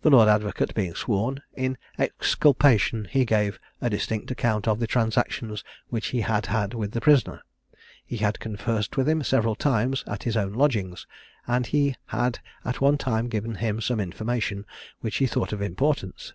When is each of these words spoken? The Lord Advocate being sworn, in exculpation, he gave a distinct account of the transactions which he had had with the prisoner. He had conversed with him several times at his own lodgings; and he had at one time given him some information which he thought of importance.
The 0.00 0.08
Lord 0.08 0.26
Advocate 0.26 0.74
being 0.74 0.94
sworn, 0.94 1.42
in 1.54 1.76
exculpation, 1.98 3.04
he 3.04 3.26
gave 3.26 3.58
a 3.78 3.90
distinct 3.90 4.30
account 4.30 4.66
of 4.66 4.80
the 4.80 4.86
transactions 4.86 5.62
which 5.88 6.06
he 6.16 6.22
had 6.22 6.46
had 6.46 6.72
with 6.72 6.92
the 6.92 7.00
prisoner. 7.02 7.42
He 8.06 8.16
had 8.16 8.40
conversed 8.40 8.96
with 8.96 9.06
him 9.06 9.22
several 9.22 9.54
times 9.54 10.02
at 10.06 10.22
his 10.22 10.38
own 10.38 10.54
lodgings; 10.54 11.06
and 11.46 11.66
he 11.66 11.94
had 12.06 12.38
at 12.64 12.80
one 12.80 12.96
time 12.96 13.28
given 13.28 13.56
him 13.56 13.82
some 13.82 14.00
information 14.00 14.64
which 15.02 15.16
he 15.18 15.26
thought 15.26 15.52
of 15.52 15.60
importance. 15.60 16.32